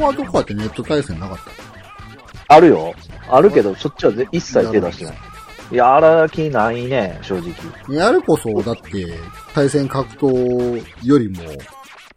[0.00, 1.38] アーマードコアってネット対戦なかっ
[2.46, 2.54] た？
[2.54, 2.94] あるよ。
[3.28, 5.14] あるけど、そっちはぜ一切手出してない。
[5.70, 7.96] やら気ないね、正直。
[7.96, 9.06] やるこそ、だって、
[9.54, 11.44] 対戦格闘よりも、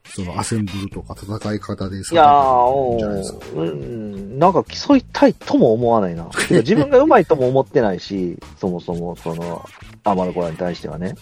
[0.05, 3.56] そのアセンブルとか戦い方でいやー。
[3.56, 6.28] うん、なんか競いたいとも思わないな。
[6.50, 9.64] 自分が上手いとも思ってないし、そもそも、その、
[10.04, 11.14] アマルコラに対してはね。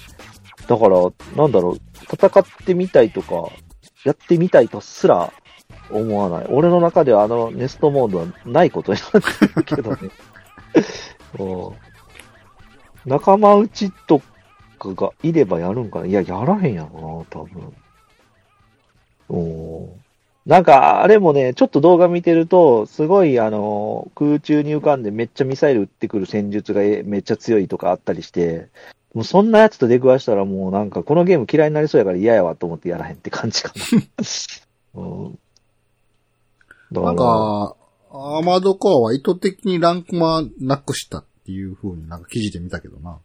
[0.68, 0.98] だから、
[1.36, 1.78] なんだろう、
[2.14, 3.50] 戦ってみたいとか、
[4.06, 5.32] やってみたいとすら
[5.90, 6.48] 思わない。
[6.50, 9.98] 俺の中ではあのネストモードはないことになってるけどね。
[11.40, 11.92] うん
[13.06, 14.22] 仲間内と
[14.78, 17.74] かがいればやるんかないや、やらへんやろな、多分。
[19.30, 19.90] おー
[20.46, 28.70] なんか、あれもね、ちょっと動画見てると、すごい、あの、空中に浮かんでめっちゃミサイル撃ってくる戦術がえめっちゃ強いとかあったりして、
[29.14, 33.84] もうそんなやつと出くわしたらもうなんかこのゲーム嫌いになりそうやから嫌やわと思ってやらへんって感じかな。
[35.02, 35.40] うん、だ
[36.92, 37.76] なんか、
[38.12, 43.20] アーマードコアは意図的にランクマなくしたっていう風になんか記事で見たけどな。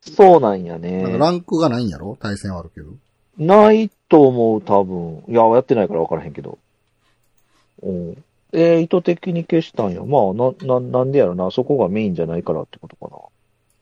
[0.00, 1.18] そうなんやなんかね。
[1.18, 2.16] ランクがないんやろ？
[2.20, 2.92] 対戦はあるけど。
[3.36, 5.24] ないと思う、多分。
[5.28, 6.56] いや、やってないから分からへんけど。
[7.82, 8.24] うん。
[8.52, 10.04] えー意図的に消したんや。
[10.04, 11.50] まあ、な、な、なんでやろな。
[11.50, 13.18] そこがメインじゃないからってことかな。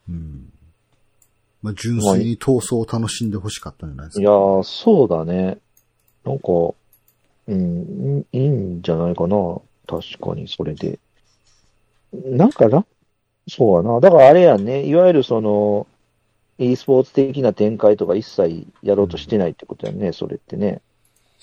[0.09, 0.51] うん。
[1.61, 4.21] まあ、純粋に闘争を楽しんで欲しかったんじゃないですか。
[4.21, 5.59] いやー、そうだね。
[6.25, 6.43] なんか、
[7.47, 9.61] うん、いいいんじゃないかな。
[9.87, 10.99] 確かに、それで。
[12.13, 12.85] なんかな、
[13.47, 13.99] そうやな。
[13.99, 14.85] だからあれやんね。
[14.85, 15.87] いわゆるその、
[16.57, 20.81] e スポーツ的な展開とか一切やろうとしてないってことやんね、それってね。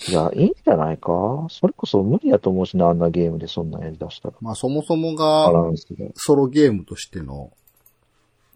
[0.09, 1.13] いや、いいんじゃないか
[1.49, 4.35] それこそ無理やと思うしな、あんなゲームでそんなんやりだしたら。
[4.41, 5.73] まあ、そもそもバが。
[6.17, 7.53] ソロゲームとしての、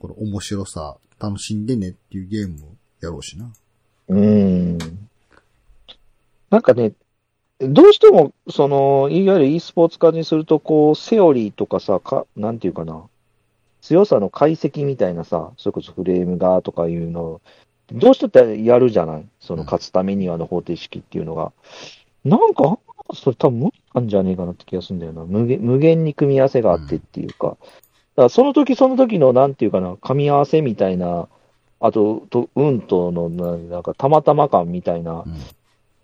[0.01, 2.69] この面白さ、楽しんでねっていうゲームを
[3.01, 3.51] やろうしな。
[4.09, 4.79] うーん。
[6.51, 6.93] なんかね、
[7.61, 13.03] どうしても、その、いわゆる e スポーツ化にすると、こう、セオリーとかさ、か、なんていうかな、
[13.81, 17.41] 強さの解析みたいなさ、それこそフレームがとかいうのを、
[17.91, 19.27] どうしてってやるじゃない？
[19.41, 21.53] その勝つためにはの方程式っていうのが。
[22.25, 22.79] なんか、
[23.15, 25.25] それ多分無理なんじゃねえかなって気がするんだよな。
[25.25, 27.49] 無限、無限に組み合わせがあってっていうか。
[27.49, 31.29] だからその時その時の、なんていうかな、噛み合わせみたいな、
[31.81, 35.35] あと、と運とのな、なんか、たまたま感みたいなうん。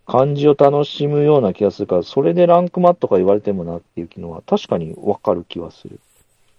[0.06, 5.98] 感じを楽しむような気がするから、それでランクマットか言われてもなっていうのは確かにわかる気はする。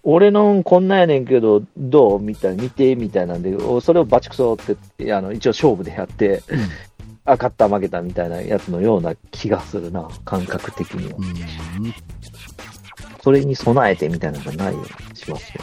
[0.04, 4.58] 俺のんこんなんやねんけど、どうみたいな、見て、みたいなんで、おそれをバチクソっ
[4.98, 6.44] て、あの、一応勝負でやって、
[7.26, 11.22] あ、勝った負けたみたいなやつのような気がするな、感覚的にはう。
[11.22, 11.94] ん。
[13.22, 15.62] それに備えてみたいなのがないようにしますよ。